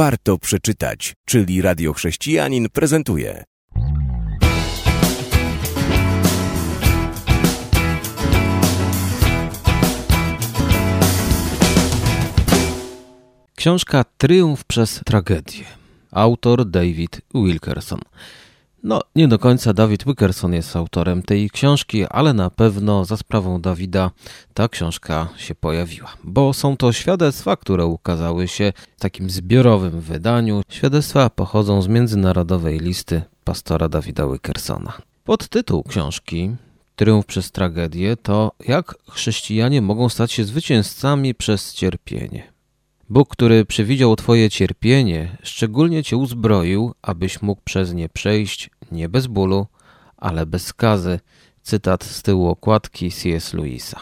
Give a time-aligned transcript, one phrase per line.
[0.00, 3.44] warto przeczytać, czyli Radio Chrześcijanin prezentuje.
[13.56, 15.64] Książka Triumf przez tragedię.
[16.10, 18.00] Autor David Wilkerson.
[18.82, 23.60] No, nie do końca Dawid Wilkerson jest autorem tej książki, ale na pewno za sprawą
[23.60, 24.10] Dawida
[24.54, 30.62] ta książka się pojawiła, bo są to świadectwa, które ukazały się w takim zbiorowym wydaniu.
[30.68, 34.92] Świadectwa pochodzą z międzynarodowej listy pastora Dawida Wilkersona.
[35.24, 36.50] Podtytuł książki
[36.96, 42.49] Triumf przez tragedię to jak chrześcijanie mogą stać się zwycięzcami przez cierpienie.
[43.10, 49.26] Bóg, który przewidział Twoje cierpienie, szczególnie Cię uzbroił, abyś mógł przez nie przejść nie bez
[49.26, 49.66] bólu,
[50.16, 51.20] ale bez skazy.
[51.62, 53.54] Cytat z tyłu okładki C.S.
[53.54, 54.00] Lewisa.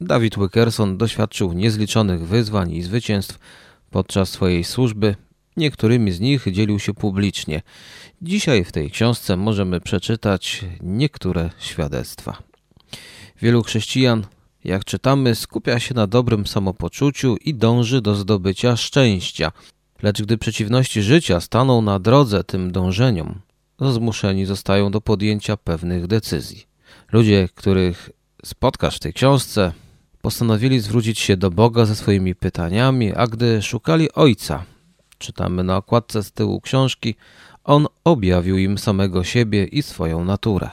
[0.00, 3.38] Dawid Wickerson doświadczył niezliczonych wyzwań i zwycięstw
[3.90, 5.16] podczas swojej służby.
[5.56, 7.62] Niektórymi z nich dzielił się publicznie.
[8.22, 12.38] Dzisiaj w tej książce możemy przeczytać niektóre świadectwa.
[13.42, 14.26] Wielu chrześcijan
[14.66, 19.52] jak czytamy, skupia się na dobrym samopoczuciu i dąży do zdobycia szczęścia.
[20.02, 23.40] Lecz gdy przeciwności życia staną na drodze tym dążeniom,
[23.76, 26.66] to zmuszeni zostają do podjęcia pewnych decyzji.
[27.12, 28.10] Ludzie, których
[28.44, 29.72] spotkasz w tej książce,
[30.22, 34.64] postanowili zwrócić się do Boga ze swoimi pytaniami, a gdy szukali Ojca,
[35.18, 37.14] czytamy na okładce z tyłu książki,
[37.64, 40.70] On objawił im samego siebie i swoją naturę.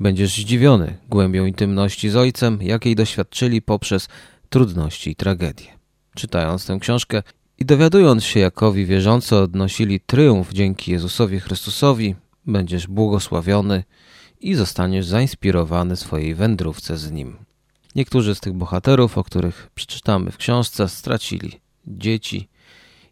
[0.00, 4.08] Będziesz zdziwiony głębią intymności z ojcem, jakiej doświadczyli poprzez
[4.48, 5.66] trudności i tragedie.
[6.14, 7.22] Czytając tę książkę
[7.58, 12.14] i dowiadując się, jakowi wierzący odnosili triumf dzięki Jezusowi Chrystusowi,
[12.46, 13.84] będziesz błogosławiony
[14.40, 17.36] i zostaniesz zainspirowany swojej wędrówce z Nim.
[17.94, 22.48] Niektórzy z tych bohaterów, o których przeczytamy w książce, stracili dzieci,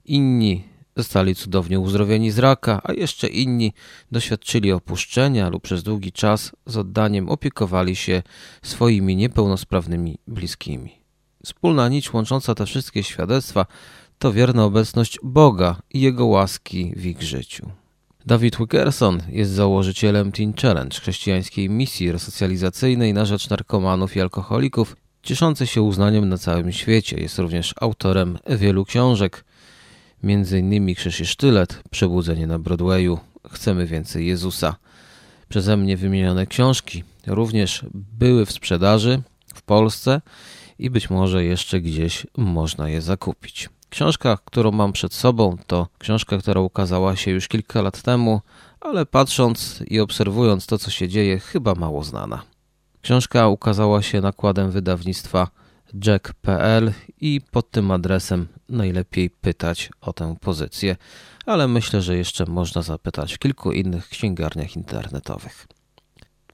[0.05, 0.64] inni
[0.97, 3.73] Zostali cudownie uzdrowieni z raka, a jeszcze inni
[4.12, 8.23] doświadczyli opuszczenia lub przez długi czas z oddaniem opiekowali się
[8.63, 11.02] swoimi niepełnosprawnymi bliskimi.
[11.45, 13.67] Wspólna nić łącząca te wszystkie świadectwa
[14.19, 17.70] to wierna obecność Boga i Jego łaski w ich życiu.
[18.27, 25.67] David Wickerson jest założycielem Teen Challenge, chrześcijańskiej misji resocjalizacyjnej na rzecz narkomanów i alkoholików, cieszącej
[25.67, 27.17] się uznaniem na całym świecie.
[27.17, 29.45] Jest również autorem wielu książek,
[30.22, 33.18] Między innymi i Sztylet, Przebudzenie na Broadwayu,
[33.50, 34.77] Chcemy więcej Jezusa.
[35.48, 39.22] Przeze mnie wymienione książki również były w sprzedaży
[39.55, 40.20] w Polsce
[40.78, 43.68] i być może jeszcze gdzieś można je zakupić.
[43.90, 48.40] Książka, którą mam przed sobą, to książka, która ukazała się już kilka lat temu,
[48.80, 52.42] ale patrząc i obserwując to, co się dzieje, chyba mało znana.
[53.02, 55.61] Książka ukazała się nakładem wydawnictwa
[56.07, 60.97] jack.pl i pod tym adresem najlepiej pytać o tę pozycję,
[61.47, 65.67] ale myślę, że jeszcze można zapytać w kilku innych księgarniach internetowych.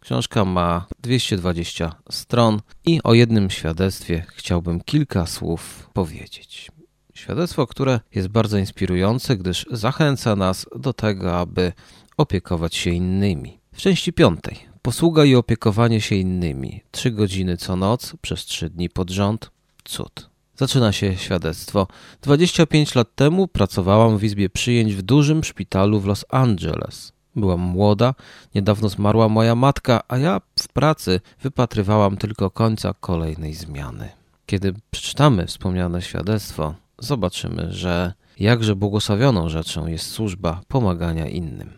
[0.01, 6.71] Książka ma 220 stron i o jednym świadectwie chciałbym kilka słów powiedzieć.
[7.15, 11.73] Świadectwo, które jest bardzo inspirujące, gdyż zachęca nas do tego, aby
[12.17, 13.59] opiekować się innymi.
[13.73, 16.81] W części piątej Posługa i opiekowanie się innymi.
[16.91, 19.51] Trzy godziny co noc, przez trzy dni pod rząd.
[19.85, 20.29] Cud.
[20.57, 21.87] Zaczyna się świadectwo.
[22.23, 27.13] 25 lat temu pracowałam w izbie przyjęć w dużym szpitalu w Los Angeles.
[27.37, 28.15] Byłam młoda,
[28.55, 34.09] niedawno zmarła moja matka, a ja w pracy wypatrywałam tylko końca kolejnej zmiany.
[34.47, 41.73] Kiedy przeczytamy wspomniane świadectwo, zobaczymy, że jakże błogosławioną rzeczą jest służba pomagania innym.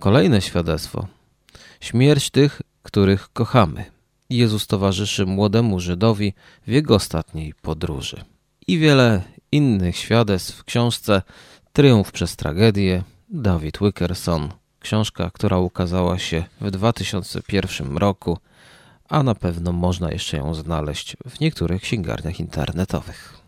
[0.00, 1.06] Kolejne świadectwo
[1.84, 3.84] śmierć tych, których kochamy.
[4.30, 6.34] Jezus towarzyszy młodemu Żydowi
[6.66, 8.24] w jego ostatniej podróży.
[8.66, 9.22] I wiele
[9.52, 11.22] innych świadectw w książce
[11.72, 14.48] Triumf przez tragedię Dawid Wickerson,
[14.80, 18.38] książka, która ukazała się w 2001 roku,
[19.08, 23.43] a na pewno można jeszcze ją znaleźć w niektórych księgarniach internetowych.